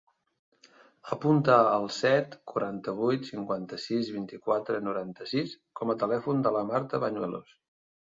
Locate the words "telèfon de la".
6.05-6.65